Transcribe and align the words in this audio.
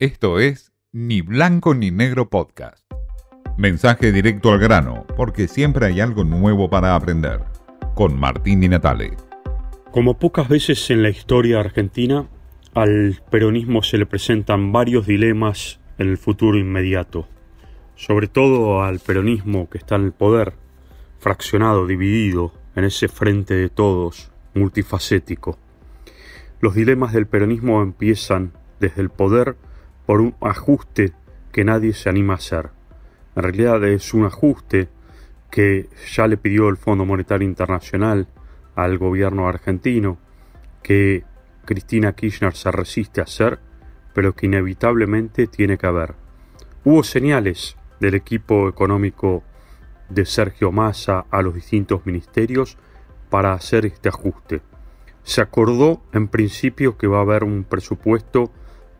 Esto 0.00 0.40
es 0.40 0.72
Ni 0.90 1.20
Blanco 1.20 1.72
ni 1.72 1.92
Negro 1.92 2.28
Podcast. 2.28 2.84
Mensaje 3.56 4.10
directo 4.10 4.50
al 4.50 4.58
grano, 4.58 5.06
porque 5.16 5.46
siempre 5.46 5.86
hay 5.86 6.00
algo 6.00 6.24
nuevo 6.24 6.68
para 6.68 6.96
aprender. 6.96 7.44
Con 7.94 8.18
Martín 8.18 8.60
Di 8.60 8.68
Natale. 8.68 9.12
Como 9.92 10.18
pocas 10.18 10.48
veces 10.48 10.90
en 10.90 11.04
la 11.04 11.10
historia 11.10 11.60
argentina, 11.60 12.26
al 12.74 13.22
peronismo 13.30 13.84
se 13.84 13.96
le 13.96 14.04
presentan 14.04 14.72
varios 14.72 15.06
dilemas 15.06 15.78
en 15.98 16.08
el 16.08 16.18
futuro 16.18 16.58
inmediato. 16.58 17.28
Sobre 17.94 18.26
todo 18.26 18.82
al 18.82 18.98
peronismo 18.98 19.70
que 19.70 19.78
está 19.78 19.94
en 19.94 20.06
el 20.06 20.12
poder, 20.12 20.54
fraccionado, 21.20 21.86
dividido, 21.86 22.52
en 22.74 22.82
ese 22.82 23.06
frente 23.06 23.54
de 23.54 23.68
todos, 23.68 24.32
multifacético. 24.54 25.56
Los 26.58 26.74
dilemas 26.74 27.12
del 27.12 27.28
peronismo 27.28 27.80
empiezan 27.80 28.54
desde 28.80 29.00
el 29.00 29.10
poder 29.10 29.54
por 30.06 30.20
un 30.20 30.34
ajuste 30.40 31.12
que 31.52 31.64
nadie 31.64 31.92
se 31.92 32.08
anima 32.08 32.34
a 32.34 32.36
hacer. 32.36 32.70
En 33.36 33.42
realidad 33.42 33.82
es 33.84 34.14
un 34.14 34.24
ajuste 34.24 34.88
que 35.50 35.88
ya 36.12 36.26
le 36.26 36.36
pidió 36.36 36.68
el 36.68 36.76
Fondo 36.76 37.04
Monetario 37.04 37.46
Internacional 37.46 38.26
al 38.74 38.98
gobierno 38.98 39.48
argentino, 39.48 40.18
que 40.82 41.24
Cristina 41.64 42.12
Kirchner 42.12 42.54
se 42.54 42.70
resiste 42.70 43.20
a 43.20 43.24
hacer, 43.24 43.60
pero 44.12 44.34
que 44.34 44.46
inevitablemente 44.46 45.46
tiene 45.46 45.78
que 45.78 45.86
haber. 45.86 46.14
Hubo 46.84 47.02
señales 47.02 47.76
del 48.00 48.14
equipo 48.14 48.68
económico 48.68 49.42
de 50.08 50.26
Sergio 50.26 50.72
Massa 50.72 51.24
a 51.30 51.42
los 51.42 51.54
distintos 51.54 52.04
ministerios 52.04 52.76
para 53.30 53.52
hacer 53.52 53.86
este 53.86 54.08
ajuste. 54.08 54.60
Se 55.22 55.40
acordó 55.40 56.02
en 56.12 56.28
principio 56.28 56.98
que 56.98 57.06
va 57.06 57.18
a 57.18 57.22
haber 57.22 57.44
un 57.44 57.64
presupuesto 57.64 58.50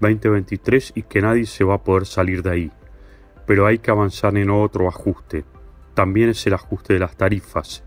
2023 0.00 0.92
y 0.94 1.02
que 1.02 1.22
nadie 1.22 1.46
se 1.46 1.64
va 1.64 1.74
a 1.74 1.84
poder 1.84 2.06
salir 2.06 2.42
de 2.42 2.50
ahí. 2.50 2.72
Pero 3.46 3.66
hay 3.66 3.78
que 3.78 3.90
avanzar 3.90 4.36
en 4.36 4.50
otro 4.50 4.88
ajuste. 4.88 5.44
También 5.94 6.30
es 6.30 6.46
el 6.46 6.54
ajuste 6.54 6.94
de 6.94 7.00
las 7.00 7.16
tarifas, 7.16 7.84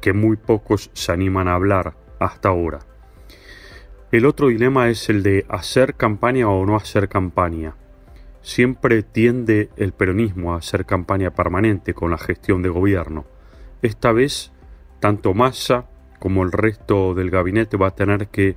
que 0.00 0.12
muy 0.12 0.36
pocos 0.36 0.90
se 0.92 1.12
animan 1.12 1.48
a 1.48 1.54
hablar 1.54 1.94
hasta 2.18 2.48
ahora. 2.48 2.80
El 4.12 4.24
otro 4.24 4.48
dilema 4.48 4.88
es 4.88 5.08
el 5.08 5.22
de 5.22 5.44
hacer 5.48 5.94
campaña 5.94 6.48
o 6.48 6.64
no 6.64 6.76
hacer 6.76 7.08
campaña. 7.08 7.74
Siempre 8.40 9.02
tiende 9.02 9.70
el 9.76 9.92
peronismo 9.92 10.54
a 10.54 10.58
hacer 10.58 10.86
campaña 10.86 11.32
permanente 11.32 11.92
con 11.92 12.10
la 12.10 12.18
gestión 12.18 12.62
de 12.62 12.68
gobierno. 12.68 13.24
Esta 13.82 14.12
vez, 14.12 14.52
tanto 15.00 15.34
Massa 15.34 15.86
como 16.20 16.44
el 16.44 16.52
resto 16.52 17.14
del 17.14 17.30
gabinete 17.30 17.76
va 17.76 17.88
a 17.88 17.94
tener 17.94 18.28
que 18.28 18.56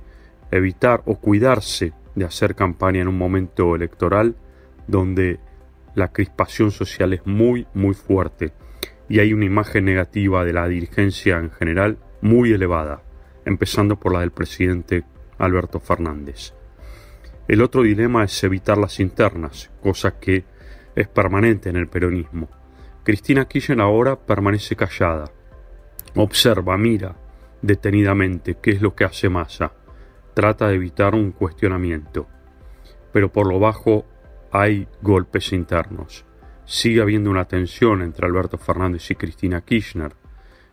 evitar 0.50 1.02
o 1.06 1.16
cuidarse 1.16 1.92
de 2.14 2.24
hacer 2.24 2.54
campaña 2.54 3.00
en 3.00 3.08
un 3.08 3.18
momento 3.18 3.74
electoral 3.74 4.36
donde 4.86 5.40
la 5.94 6.12
crispación 6.12 6.70
social 6.70 7.12
es 7.12 7.26
muy, 7.26 7.66
muy 7.74 7.94
fuerte 7.94 8.52
y 9.08 9.18
hay 9.18 9.32
una 9.32 9.44
imagen 9.44 9.84
negativa 9.84 10.44
de 10.44 10.52
la 10.52 10.68
dirigencia 10.68 11.38
en 11.38 11.50
general 11.50 11.98
muy 12.20 12.52
elevada, 12.52 13.02
empezando 13.44 13.98
por 13.98 14.12
la 14.12 14.20
del 14.20 14.30
presidente 14.30 15.04
Alberto 15.38 15.80
Fernández. 15.80 16.54
El 17.48 17.62
otro 17.62 17.82
dilema 17.82 18.24
es 18.24 18.44
evitar 18.44 18.78
las 18.78 19.00
internas, 19.00 19.70
cosa 19.82 20.20
que 20.20 20.44
es 20.94 21.08
permanente 21.08 21.68
en 21.68 21.76
el 21.76 21.88
peronismo. 21.88 22.48
Cristina 23.02 23.46
Kirchner 23.46 23.80
ahora 23.80 24.16
permanece 24.16 24.76
callada, 24.76 25.24
observa, 26.14 26.76
mira 26.76 27.16
detenidamente 27.62 28.56
qué 28.62 28.70
es 28.70 28.82
lo 28.82 28.94
que 28.94 29.04
hace 29.04 29.28
Massa, 29.28 29.72
trata 30.40 30.68
de 30.68 30.76
evitar 30.76 31.14
un 31.14 31.32
cuestionamiento, 31.32 32.26
pero 33.12 33.30
por 33.30 33.46
lo 33.46 33.58
bajo 33.58 34.06
hay 34.50 34.88
golpes 35.02 35.52
internos. 35.52 36.24
Sigue 36.64 37.02
habiendo 37.02 37.28
una 37.28 37.44
tensión 37.44 38.00
entre 38.00 38.24
Alberto 38.26 38.56
Fernández 38.56 39.10
y 39.10 39.16
Cristina 39.16 39.60
Kirchner, 39.60 40.14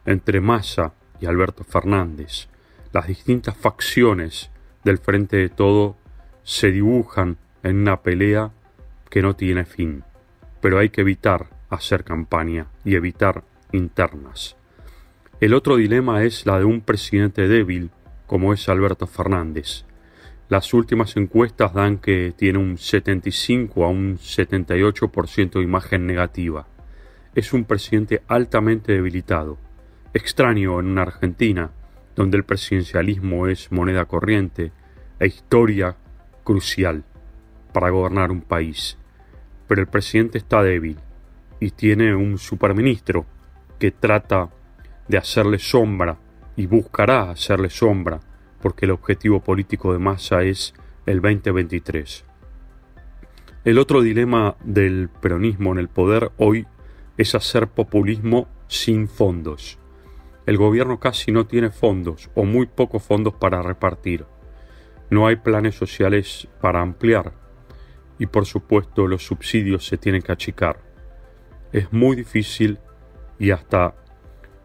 entre 0.05 0.39
Massa 0.39 0.93
y 1.19 1.25
Alberto 1.25 1.65
Fernández. 1.65 2.47
Las 2.93 3.07
distintas 3.07 3.57
facciones 3.57 4.51
del 4.85 4.99
Frente 4.99 5.35
de 5.35 5.49
Todo 5.49 5.97
se 6.43 6.71
dibujan 6.71 7.35
en 7.61 7.81
una 7.81 8.01
pelea 8.03 8.53
que 9.09 9.21
no 9.21 9.35
tiene 9.35 9.65
fin, 9.65 10.05
pero 10.61 10.79
hay 10.79 10.91
que 10.91 11.01
evitar 11.01 11.47
hacer 11.69 12.05
campaña 12.05 12.67
y 12.85 12.95
evitar 12.95 13.43
internas. 13.73 14.55
El 15.41 15.53
otro 15.53 15.75
dilema 15.75 16.23
es 16.23 16.45
la 16.45 16.57
de 16.57 16.63
un 16.63 16.79
presidente 16.79 17.49
débil 17.49 17.91
como 18.27 18.53
es 18.53 18.69
Alberto 18.69 19.07
Fernández. 19.07 19.85
Las 20.49 20.73
últimas 20.73 21.17
encuestas 21.17 21.73
dan 21.73 21.97
que 21.97 22.33
tiene 22.37 22.59
un 22.59 22.77
75 22.77 23.83
a 23.83 23.89
un 23.89 24.17
78% 24.17 25.53
de 25.53 25.61
imagen 25.61 26.05
negativa. 26.05 26.67
Es 27.35 27.53
un 27.53 27.65
presidente 27.65 28.21
altamente 28.27 28.93
debilitado. 28.93 29.57
Extraño 30.13 30.79
en 30.79 30.87
una 30.87 31.01
Argentina, 31.01 31.71
donde 32.15 32.37
el 32.37 32.43
presidencialismo 32.43 33.47
es 33.47 33.71
moneda 33.71 34.05
corriente 34.05 34.71
e 35.19 35.27
historia 35.27 35.95
crucial 36.43 37.03
para 37.73 37.89
gobernar 37.89 38.31
un 38.31 38.41
país. 38.41 38.97
Pero 39.67 39.81
el 39.81 39.87
presidente 39.87 40.37
está 40.37 40.63
débil 40.63 40.97
y 41.59 41.71
tiene 41.71 42.15
un 42.15 42.37
superministro 42.37 43.25
que 43.79 43.91
trata 43.91 44.49
de 45.07 45.17
hacerle 45.17 45.59
sombra 45.59 46.17
y 46.57 46.65
buscará 46.65 47.29
hacerle 47.29 47.69
sombra, 47.69 48.19
porque 48.61 48.85
el 48.85 48.91
objetivo 48.91 49.39
político 49.41 49.93
de 49.93 49.99
Massa 49.99 50.41
es 50.41 50.73
el 51.05 51.21
2023. 51.21 52.25
El 53.63 53.77
otro 53.77 54.01
dilema 54.01 54.57
del 54.63 55.09
peronismo 55.21 55.71
en 55.71 55.77
el 55.77 55.87
poder 55.87 56.31
hoy 56.37 56.65
es 57.17 57.35
hacer 57.35 57.67
populismo 57.67 58.49
sin 58.67 59.07
fondos. 59.07 59.77
El 60.45 60.57
gobierno 60.57 60.99
casi 60.99 61.31
no 61.31 61.45
tiene 61.45 61.69
fondos 61.69 62.29
o 62.33 62.43
muy 62.43 62.65
pocos 62.65 63.03
fondos 63.03 63.35
para 63.35 63.61
repartir. 63.61 64.25
No 65.09 65.27
hay 65.27 65.35
planes 65.35 65.75
sociales 65.75 66.47
para 66.59 66.81
ampliar 66.81 67.33
y 68.17 68.25
por 68.25 68.45
supuesto 68.45 69.05
los 69.05 69.25
subsidios 69.25 69.85
se 69.85 69.97
tienen 69.97 70.23
que 70.23 70.31
achicar. 70.31 70.79
Es 71.71 71.93
muy 71.93 72.15
difícil 72.15 72.79
y 73.37 73.51
hasta 73.51 73.95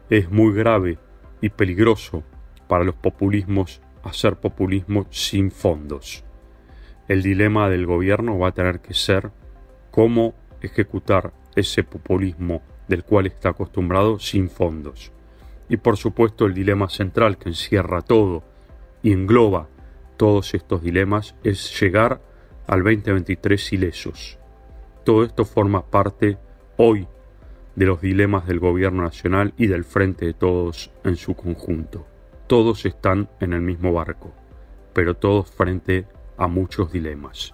es 0.09 0.31
muy 0.31 0.53
grave 0.53 0.97
y 1.43 1.49
peligroso 1.49 2.23
para 2.69 2.85
los 2.85 2.95
populismos 2.95 3.81
hacer 4.01 4.37
populismo 4.37 5.07
sin 5.09 5.51
fondos. 5.51 6.23
El 7.09 7.21
dilema 7.21 7.69
del 7.69 7.85
gobierno 7.85 8.39
va 8.39 8.47
a 8.47 8.53
tener 8.53 8.79
que 8.79 8.93
ser 8.93 9.29
cómo 9.91 10.35
ejecutar 10.61 11.33
ese 11.53 11.83
populismo 11.83 12.61
del 12.87 13.03
cual 13.03 13.27
está 13.27 13.49
acostumbrado 13.49 14.19
sin 14.19 14.49
fondos. 14.49 15.11
Y 15.67 15.75
por 15.75 15.97
supuesto 15.97 16.45
el 16.45 16.53
dilema 16.53 16.87
central 16.87 17.37
que 17.37 17.49
encierra 17.49 18.01
todo 18.01 18.43
y 19.01 19.11
engloba 19.11 19.67
todos 20.15 20.53
estos 20.53 20.81
dilemas 20.81 21.35
es 21.43 21.77
llegar 21.77 22.21
al 22.67 22.83
2023 22.83 23.73
ilesos. 23.73 24.39
Todo 25.03 25.25
esto 25.25 25.43
forma 25.43 25.85
parte 25.85 26.37
hoy 26.77 27.05
de 27.75 27.85
los 27.85 28.01
dilemas 28.01 28.47
del 28.47 28.59
gobierno 28.59 29.03
nacional 29.03 29.53
y 29.57 29.67
del 29.67 29.83
frente 29.83 30.25
de 30.25 30.33
todos 30.33 30.91
en 31.03 31.15
su 31.15 31.35
conjunto. 31.35 32.05
Todos 32.47 32.85
están 32.85 33.29
en 33.39 33.53
el 33.53 33.61
mismo 33.61 33.93
barco, 33.93 34.33
pero 34.93 35.15
todos 35.15 35.51
frente 35.51 36.07
a 36.37 36.47
muchos 36.47 36.91
dilemas. 36.91 37.53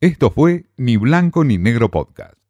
Esto 0.00 0.30
fue 0.30 0.64
Ni 0.76 0.96
Blanco 0.96 1.44
ni 1.44 1.58
Negro 1.58 1.90
Podcast. 1.90 2.41